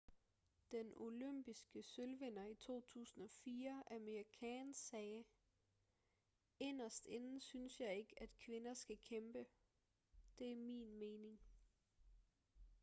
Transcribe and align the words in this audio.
den 0.71 0.93
olympiske 0.97 1.83
sølvvinder 1.83 2.45
i 2.45 2.55
2004 2.55 3.83
amir 3.91 4.23
khan 4.33 4.73
sagde 4.73 5.25
inderst 6.59 7.05
inde 7.05 7.41
synes 7.41 7.79
jeg 7.79 7.97
ikke 7.97 8.13
at 8.21 8.35
kvinder 8.45 8.73
skal 8.73 8.97
kæmpe 8.97 9.45
det 10.39 10.51
er 10.51 10.55
min 10.55 10.93
mening 10.99 11.39